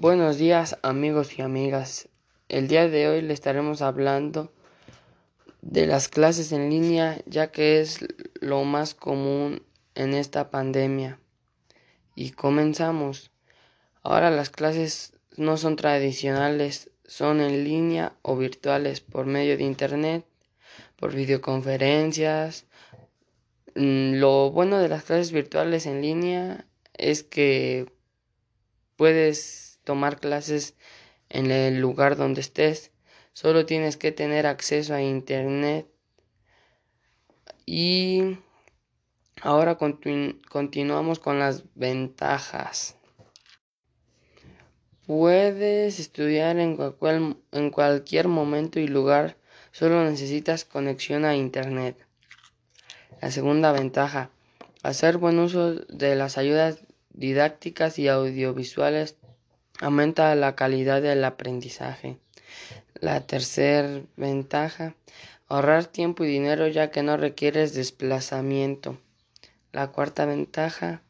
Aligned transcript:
Buenos 0.00 0.38
días 0.38 0.78
amigos 0.80 1.38
y 1.38 1.42
amigas. 1.42 2.08
El 2.48 2.68
día 2.68 2.88
de 2.88 3.06
hoy 3.06 3.20
le 3.20 3.34
estaremos 3.34 3.82
hablando 3.82 4.50
de 5.60 5.86
las 5.86 6.08
clases 6.08 6.52
en 6.52 6.70
línea 6.70 7.20
ya 7.26 7.50
que 7.50 7.80
es 7.80 7.98
lo 8.40 8.64
más 8.64 8.94
común 8.94 9.62
en 9.94 10.14
esta 10.14 10.50
pandemia. 10.50 11.20
Y 12.14 12.30
comenzamos. 12.30 13.30
Ahora 14.02 14.30
las 14.30 14.48
clases 14.48 15.12
no 15.36 15.58
son 15.58 15.76
tradicionales, 15.76 16.90
son 17.04 17.42
en 17.42 17.62
línea 17.62 18.14
o 18.22 18.38
virtuales 18.38 19.02
por 19.02 19.26
medio 19.26 19.58
de 19.58 19.64
internet, 19.64 20.24
por 20.96 21.14
videoconferencias. 21.14 22.64
Mm, 23.74 24.14
lo 24.14 24.50
bueno 24.50 24.78
de 24.78 24.88
las 24.88 25.04
clases 25.04 25.30
virtuales 25.30 25.84
en 25.84 26.00
línea 26.00 26.64
es 26.94 27.22
que 27.22 27.92
puedes 28.96 29.69
tomar 29.90 30.20
clases 30.20 30.76
en 31.30 31.50
el 31.50 31.80
lugar 31.80 32.16
donde 32.16 32.40
estés. 32.40 32.92
Solo 33.32 33.66
tienes 33.66 33.96
que 33.96 34.12
tener 34.12 34.46
acceso 34.46 34.94
a 34.94 35.02
internet. 35.02 35.88
Y 37.66 38.38
ahora 39.42 39.76
continuamos 39.76 41.18
con 41.18 41.40
las 41.40 41.64
ventajas. 41.74 42.94
Puedes 45.08 45.98
estudiar 45.98 46.56
en, 46.60 46.76
cualquier 47.72 48.28
momento 48.28 48.78
y 48.78 48.86
lugar, 48.86 49.38
solo 49.72 50.04
necesitas 50.04 50.64
conexión 50.64 51.24
a 51.24 51.34
Internet. 51.34 51.96
La 53.20 53.32
segunda 53.32 53.72
ventaja, 53.72 54.30
hacer 54.84 55.18
buen 55.18 55.40
uso 55.40 55.74
de 55.74 56.14
las 56.14 56.38
ayudas 56.38 56.84
didácticas 57.12 57.98
y 57.98 58.06
audiovisuales 58.06 59.16
aumenta 59.80 60.34
la 60.34 60.54
calidad 60.54 61.02
del 61.02 61.24
aprendizaje. 61.24 62.18
La 62.94 63.26
tercera 63.26 64.02
ventaja, 64.16 64.94
ahorrar 65.48 65.86
tiempo 65.86 66.24
y 66.24 66.28
dinero 66.28 66.68
ya 66.68 66.90
que 66.90 67.02
no 67.02 67.16
requieres 67.16 67.74
desplazamiento. 67.74 68.98
La 69.72 69.88
cuarta 69.88 70.26
ventaja, 70.26 71.02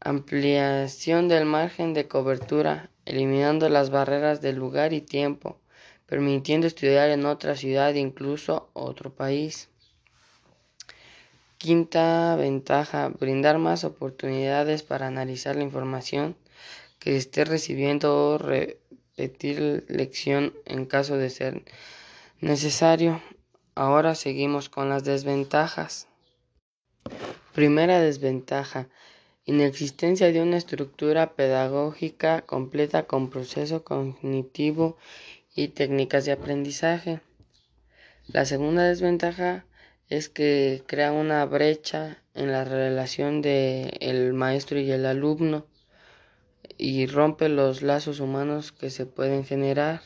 ampliación 0.00 1.28
del 1.28 1.44
margen 1.44 1.94
de 1.94 2.08
cobertura, 2.08 2.90
eliminando 3.04 3.68
las 3.68 3.90
barreras 3.90 4.40
de 4.40 4.52
lugar 4.52 4.92
y 4.92 5.00
tiempo, 5.00 5.60
permitiendo 6.06 6.66
estudiar 6.66 7.10
en 7.10 7.26
otra 7.26 7.54
ciudad, 7.54 7.94
incluso 7.94 8.70
otro 8.72 9.14
país. 9.14 9.68
Quinta 11.58 12.34
ventaja, 12.36 13.08
brindar 13.08 13.58
más 13.58 13.84
oportunidades 13.84 14.82
para 14.82 15.06
analizar 15.06 15.56
la 15.56 15.64
información 15.64 16.36
que 16.98 17.16
esté 17.16 17.44
recibiendo 17.44 18.34
o 18.34 18.38
repetir 18.38 19.84
lección 19.88 20.54
en 20.64 20.86
caso 20.86 21.16
de 21.16 21.30
ser 21.30 21.62
necesario. 22.40 23.22
Ahora 23.74 24.14
seguimos 24.14 24.68
con 24.68 24.88
las 24.88 25.04
desventajas. 25.04 26.08
Primera 27.54 28.00
desventaja. 28.00 28.88
Inexistencia 29.44 30.30
de 30.30 30.42
una 30.42 30.58
estructura 30.58 31.34
pedagógica 31.34 32.42
completa 32.42 33.06
con 33.06 33.30
proceso 33.30 33.82
cognitivo 33.82 34.98
y 35.54 35.68
técnicas 35.68 36.26
de 36.26 36.32
aprendizaje. 36.32 37.20
La 38.26 38.44
segunda 38.44 38.82
desventaja 38.82 39.64
es 40.08 40.28
que 40.28 40.82
crea 40.86 41.12
una 41.12 41.44
brecha 41.46 42.22
en 42.34 42.52
la 42.52 42.64
relación 42.64 43.40
de 43.40 43.96
el 44.00 44.34
maestro 44.34 44.78
y 44.78 44.90
el 44.90 45.06
alumno 45.06 45.66
y 46.76 47.06
rompe 47.06 47.48
los 47.48 47.82
lazos 47.82 48.20
humanos 48.20 48.72
que 48.72 48.90
se 48.90 49.06
pueden 49.06 49.44
generar. 49.44 50.02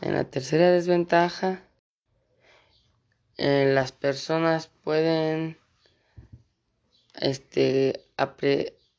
En 0.00 0.14
la 0.14 0.24
tercera 0.24 0.70
desventaja, 0.70 1.62
eh, 3.36 3.70
las 3.72 3.92
personas 3.92 4.68
pueden 4.82 5.58
este, 7.14 8.04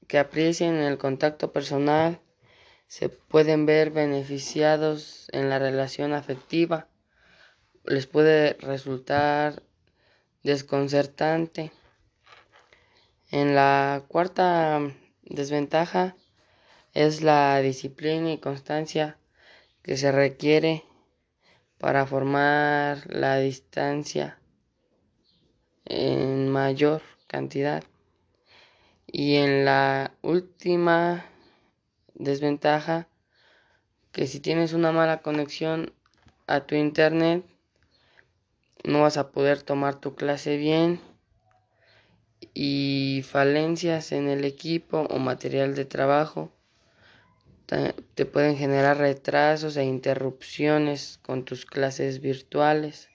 que 0.07 0.17
aprecien 0.17 0.75
el 0.75 0.97
contacto 0.97 1.51
personal, 1.51 2.19
se 2.87 3.09
pueden 3.09 3.65
ver 3.65 3.91
beneficiados 3.91 5.27
en 5.31 5.49
la 5.49 5.59
relación 5.59 6.13
afectiva, 6.13 6.87
les 7.85 8.07
puede 8.07 8.53
resultar 8.53 9.61
desconcertante. 10.43 11.71
En 13.31 13.53
la 13.55 14.03
cuarta 14.07 14.79
desventaja, 15.21 16.15
es 16.93 17.21
la 17.21 17.59
disciplina 17.61 18.31
y 18.31 18.39
constancia 18.39 19.17
que 19.83 19.97
se 19.97 20.11
requiere 20.11 20.83
para 21.77 22.05
formar 22.05 23.03
la 23.13 23.37
distancia 23.37 24.39
en 25.85 26.49
mayor 26.49 27.01
cantidad. 27.27 27.83
Y 29.07 29.35
en 29.35 29.65
la 29.65 30.13
última 30.21 31.25
desventaja, 32.13 33.07
que 34.11 34.27
si 34.27 34.39
tienes 34.39 34.73
una 34.73 34.91
mala 34.91 35.21
conexión 35.21 35.93
a 36.47 36.61
tu 36.61 36.75
internet, 36.75 37.45
no 38.83 39.01
vas 39.01 39.17
a 39.17 39.31
poder 39.31 39.61
tomar 39.63 39.95
tu 39.95 40.15
clase 40.15 40.57
bien 40.57 40.99
y 42.53 43.23
falencias 43.27 44.11
en 44.11 44.27
el 44.27 44.45
equipo 44.45 45.01
o 45.09 45.19
material 45.19 45.75
de 45.75 45.85
trabajo 45.85 46.51
te 48.15 48.25
pueden 48.25 48.57
generar 48.57 48.97
retrasos 48.97 49.77
e 49.77 49.83
interrupciones 49.83 51.19
con 51.21 51.45
tus 51.45 51.65
clases 51.65 52.19
virtuales. 52.19 53.09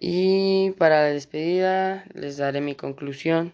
Y 0.00 0.72
para 0.72 1.02
la 1.02 1.10
despedida 1.10 2.04
les 2.14 2.36
daré 2.38 2.60
mi 2.60 2.74
conclusión, 2.74 3.52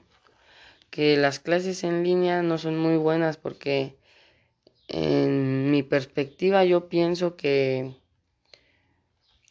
que 0.91 1.17
las 1.17 1.39
clases 1.39 1.85
en 1.85 2.03
línea 2.03 2.43
no 2.43 2.57
son 2.57 2.79
muy 2.79 2.97
buenas 2.97 3.37
porque 3.37 3.97
en 4.89 5.71
mi 5.71 5.83
perspectiva 5.83 6.65
yo 6.65 6.89
pienso 6.89 7.37
que, 7.37 7.95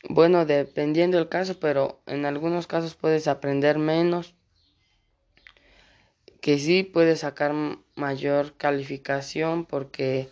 bueno, 0.10 0.46
dependiendo 0.46 1.18
del 1.18 1.30
caso, 1.30 1.60
pero 1.60 2.02
en 2.08 2.26
algunos 2.26 2.66
casos 2.66 2.96
puedes 2.96 3.28
aprender 3.28 3.78
menos 3.78 4.34
que 6.46 6.60
sí 6.60 6.84
puedes 6.84 7.22
sacar 7.22 7.56
mayor 7.96 8.54
calificación 8.56 9.66
porque 9.66 10.30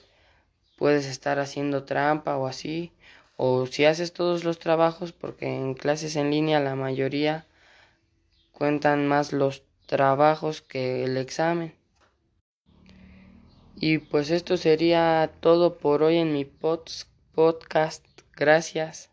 puedes 0.77 1.07
estar 1.07 1.39
haciendo 1.39 1.85
trampa 1.85 2.37
o 2.37 2.45
así 2.45 2.91
o 3.35 3.65
si 3.65 3.85
haces 3.85 4.13
todos 4.13 4.43
los 4.43 4.59
trabajos 4.59 5.11
porque 5.11 5.47
en 5.47 5.73
clases 5.73 6.15
en 6.15 6.29
línea 6.29 6.59
la 6.59 6.75
mayoría 6.75 7.47
cuentan 8.51 9.07
más 9.07 9.33
los 9.33 9.63
trabajos 9.87 10.61
que 10.61 11.03
el 11.03 11.17
examen. 11.17 11.73
Y 13.75 13.97
pues 13.97 14.29
esto 14.29 14.55
sería 14.57 15.31
todo 15.39 15.79
por 15.79 16.03
hoy 16.03 16.17
en 16.17 16.31
mi 16.31 16.45
podcast. 16.45 18.05
Gracias. 18.35 19.12